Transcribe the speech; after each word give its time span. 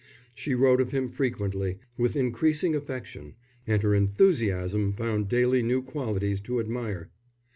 She 0.33 0.55
wrote 0.55 0.81
of 0.81 0.89
him 0.91 1.09
freely, 1.09 1.77
with 1.95 2.15
increasing 2.15 2.75
affection, 2.75 3.35
and 3.67 3.83
her 3.83 3.93
enthusiasm 3.93 4.93
found 4.93 5.27
daily 5.27 5.61
new 5.61 5.83
qualities 5.83 6.41
to 6.41 6.59
admire. 6.59 7.11